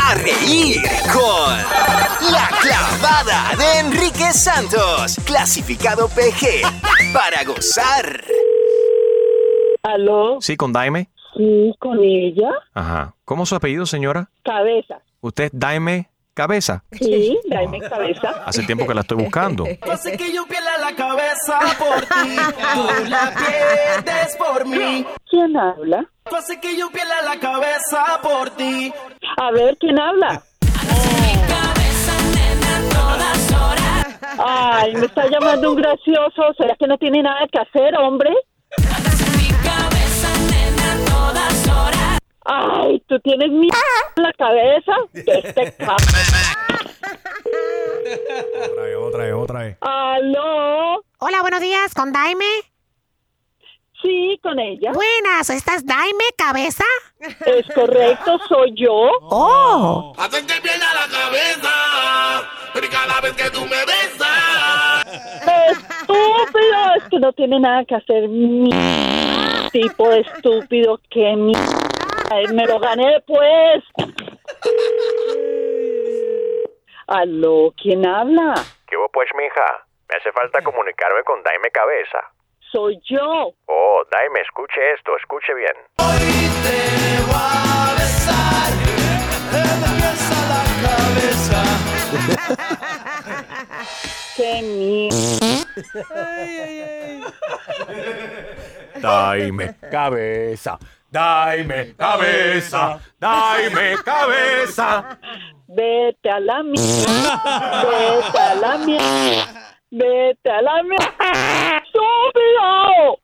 A 0.00 0.14
reír 0.14 0.80
con 1.12 1.56
La 2.32 2.48
Clavada 2.60 3.50
de 3.56 3.80
Enrique 3.80 4.32
Santos. 4.32 5.16
Clasificado 5.24 6.08
PG. 6.08 6.62
Para 7.12 7.42
gozar. 7.44 8.24
¿Aló? 9.82 10.38
Sí, 10.40 10.56
con 10.56 10.72
Daime. 10.72 11.08
Sí, 11.36 11.74
con 11.80 11.98
ella. 12.02 12.50
Ajá. 12.74 13.14
¿Cómo 13.24 13.42
es 13.42 13.48
su 13.48 13.56
apellido, 13.56 13.86
señora? 13.86 14.30
Cabeza. 14.44 15.00
¿Usted 15.20 15.44
es 15.44 15.50
Daime 15.52 16.08
Cabeza? 16.34 16.84
Sí, 16.92 17.38
dame 17.48 17.80
cabeza. 17.80 18.42
Hace 18.44 18.62
tiempo 18.64 18.86
que 18.86 18.94
la 18.94 19.00
estoy 19.02 19.18
buscando. 19.18 19.64
Hace 19.90 20.16
que 20.16 20.32
yo 20.32 20.46
pierda 20.46 20.78
la 20.78 20.94
cabeza 20.94 21.58
por 21.78 22.00
ti, 22.00 22.36
tú 22.74 23.08
la 23.08 23.32
pierdes 23.34 24.36
por 24.36 24.66
mí. 24.66 25.06
¿Quién 25.30 25.56
habla? 25.56 26.08
Tú 26.26 26.36
haces 26.36 26.56
que 26.56 26.74
yo 26.74 26.88
pierda 26.90 27.20
la 27.22 27.38
cabeza 27.38 28.18
por 28.22 28.48
ti. 28.50 28.90
A 29.36 29.50
ver, 29.50 29.76
¿quién 29.78 29.98
habla? 29.98 30.42
Ay, 34.38 34.94
me 34.94 35.04
está 35.04 35.28
llamando 35.28 35.72
un 35.72 35.76
gracioso. 35.76 36.54
¿Será 36.56 36.76
que 36.76 36.86
no 36.86 36.96
tiene 36.96 37.22
nada 37.22 37.46
que 37.52 37.58
hacer, 37.58 37.94
hombre? 37.98 38.30
Ay, 42.46 43.02
tú 43.06 43.20
tienes 43.20 43.50
mi 43.50 43.68
en 44.16 44.22
la 44.22 44.32
cabeza. 44.32 44.92
Este 45.12 45.74
Otra 48.70 48.82
vez, 48.82 48.96
otra 48.96 49.24
vez, 49.24 49.34
otra 49.34 49.58
vez. 49.60 49.76
¿Aló? 49.82 51.04
Hola, 51.18 51.42
buenos 51.42 51.60
días, 51.60 51.92
¿con 51.92 52.12
Daime? 52.12 52.73
Sí, 54.04 54.38
con 54.42 54.58
ella. 54.58 54.92
Buenas, 54.92 55.48
¿estás 55.48 55.86
Daime 55.86 56.24
Cabeza? 56.36 56.84
Es 57.46 57.66
correcto, 57.74 58.38
soy 58.46 58.74
yo. 58.76 58.92
Oh. 59.22 60.12
Hacen 60.18 60.46
que 60.46 60.60
pierda 60.60 60.92
la 60.92 61.08
cabeza. 61.10 61.70
Pero 62.74 62.86
cada 62.90 63.20
vez 63.22 63.32
que 63.32 63.50
tú 63.50 63.62
me 63.62 63.80
besas. 63.86 65.06
Estúpido, 65.70 66.94
es 66.98 67.04
que 67.08 67.18
no 67.18 67.32
tiene 67.32 67.60
nada 67.60 67.82
que 67.86 67.94
hacer 67.94 68.28
mi 68.28 68.68
tipo 69.72 70.10
de 70.10 70.20
estúpido 70.20 71.00
que 71.08 71.34
mi 71.36 71.54
Ay, 72.30 72.46
me 72.48 72.66
lo 72.66 72.78
gané 72.78 73.22
pues. 73.26 73.84
Aló, 77.06 77.72
¿quién 77.80 78.06
habla? 78.06 78.54
¿Qué 78.86 78.98
hubo 78.98 79.08
pues, 79.10 79.30
mija? 79.34 79.86
Me 80.10 80.16
hace 80.18 80.30
falta 80.32 80.62
comunicarme 80.62 81.22
con 81.24 81.42
Daime 81.42 81.70
Cabeza. 81.70 82.33
Soy 82.74 82.98
yo. 83.08 83.54
Oh, 83.66 84.02
Daime, 84.10 84.40
escuche 84.40 84.80
esto, 84.98 85.12
escuche 85.16 85.54
bien. 85.54 85.76
Te 85.96 86.02
voy 87.22 87.36
a 87.36 87.94
besar, 87.96 88.72
la 90.50 90.64
cabeza. 90.82 91.62
Que 94.36 94.60
mi 94.62 95.08
Daime 99.00 99.76
cabeza, 99.88 100.78
daime 101.12 101.94
cabeza, 101.94 102.98
daime 103.20 103.96
cabeza. 104.04 105.16
Vete 105.68 106.28
a 106.28 106.40
la 106.40 106.64
mierda. 106.64 107.84
Vete 107.84 108.38
a 108.40 108.54
la 108.56 108.78
mierda. 108.78 109.64
Vete 109.92 110.50
a 110.50 110.60
la 110.60 110.82
mierda. 110.82 111.14
¡Estúpido! 111.78 113.20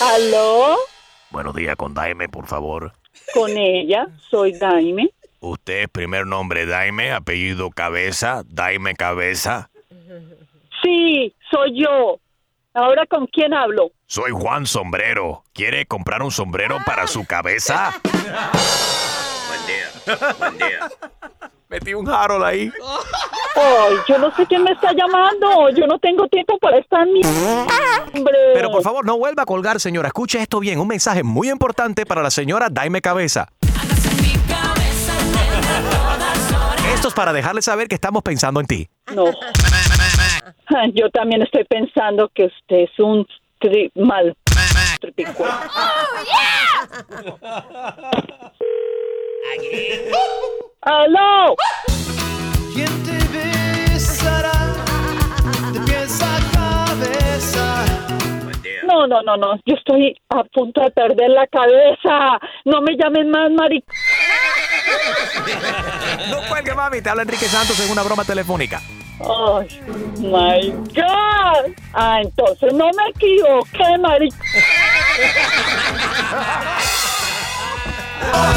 ¿Aló? 0.00 0.76
Buenos 1.30 1.54
días, 1.54 1.74
con 1.76 1.92
Daime, 1.92 2.28
por 2.28 2.46
favor. 2.46 2.92
Con 3.34 3.50
ella, 3.56 4.06
soy 4.30 4.52
Daime. 4.52 5.10
Usted 5.40 5.82
es 5.82 5.88
primer 5.88 6.26
nombre 6.26 6.66
Daime, 6.66 7.12
apellido 7.12 7.70
Cabeza, 7.70 8.42
Daime 8.46 8.94
Cabeza. 8.94 9.70
Sí, 10.82 11.34
soy 11.50 11.82
yo. 11.82 12.20
¿Ahora 12.74 13.06
con 13.06 13.26
quién 13.26 13.52
hablo? 13.52 13.90
Soy 14.06 14.30
Juan 14.30 14.66
Sombrero. 14.66 15.42
¿Quiere 15.52 15.84
comprar 15.86 16.22
un 16.22 16.30
sombrero 16.30 16.78
para 16.86 17.08
su 17.08 17.26
cabeza? 17.26 17.92
Buen 19.48 19.66
día, 19.66 20.34
buen 20.38 20.58
día. 20.58 20.88
Metí 21.68 21.92
un 21.92 22.08
Harold 22.08 22.44
ahí. 22.44 22.72
Ay, 23.56 23.96
yo 24.08 24.18
no 24.18 24.34
sé 24.36 24.46
quién 24.46 24.62
me 24.62 24.70
está 24.70 24.92
llamando. 24.92 25.70
Yo 25.70 25.86
no 25.86 25.98
tengo 25.98 26.28
tiempo 26.28 26.56
para 26.58 26.78
estar 26.78 27.06
ni... 27.06 27.20
Hombre. 28.18 28.34
Pero 28.54 28.70
por 28.70 28.82
favor, 28.82 29.04
no 29.06 29.16
vuelva 29.18 29.42
a 29.44 29.46
colgar, 29.46 29.80
señora. 29.80 30.08
Escuche 30.08 30.38
esto 30.40 30.60
bien. 30.60 30.78
Un 30.78 30.88
mensaje 30.88 31.22
muy 31.22 31.48
importante 31.50 32.04
para 32.06 32.22
la 32.22 32.30
señora 32.30 32.68
Daime 32.70 33.00
Cabeza. 33.00 33.48
Esto 36.94 37.08
es 37.08 37.14
para 37.14 37.32
dejarle 37.32 37.62
saber 37.62 37.86
que 37.88 37.94
estamos 37.94 38.22
pensando 38.22 38.60
en 38.60 38.66
ti. 38.66 38.88
No. 39.14 39.24
Yo 40.94 41.08
también 41.10 41.42
estoy 41.42 41.64
pensando 41.64 42.30
que 42.34 42.44
usted 42.46 42.76
es 42.84 42.98
un 42.98 43.26
tri- 43.60 43.90
mal 43.94 44.34
tripicué. 45.00 45.46
¡Aló! 50.82 51.54
¿Quién 52.74 53.02
te 53.04 53.17
No, 58.98 59.06
no, 59.06 59.22
no, 59.22 59.36
no. 59.36 59.54
Yo 59.64 59.76
estoy 59.76 60.20
a 60.30 60.42
punto 60.42 60.80
de 60.80 60.90
perder 60.90 61.30
la 61.30 61.46
cabeza. 61.46 62.40
No 62.64 62.82
me 62.82 62.96
llamen 62.96 63.30
más, 63.30 63.48
Mari. 63.52 63.84
No 66.28 66.38
cuelgue, 66.48 66.74
mami. 66.74 67.00
Te 67.00 67.08
habla 67.08 67.22
Enrique 67.22 67.46
Santos 67.46 67.78
en 67.78 67.92
una 67.92 68.02
broma 68.02 68.24
telefónica. 68.24 68.82
Oh, 69.20 69.62
my 70.18 70.70
God. 70.96 71.72
Ah, 71.94 72.18
entonces 72.22 72.72
no 72.72 72.86
me 72.86 73.10
equivoqué, 73.10 73.98
Mari. 73.98 74.30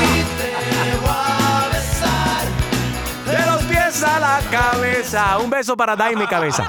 De 0.00 0.96
cabeza. 4.50 5.38
Un 5.38 5.50
beso 5.50 5.76
para 5.76 5.96
Daime 5.96 6.26
Cabeza. 6.26 6.66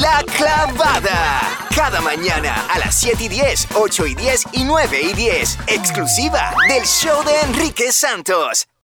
La 0.00 0.22
Clavada. 0.36 1.40
Cada 1.74 2.00
mañana 2.00 2.66
a 2.68 2.78
las 2.78 2.94
7 2.98 3.24
y 3.24 3.28
10, 3.28 3.68
8 3.74 4.06
y 4.06 4.14
10 4.14 4.46
y 4.52 4.64
9 4.64 5.00
y 5.02 5.12
10. 5.12 5.58
Exclusiva 5.66 6.54
del 6.68 6.84
show 6.84 7.22
de 7.24 7.40
Enrique 7.40 7.92
Santos. 7.92 8.69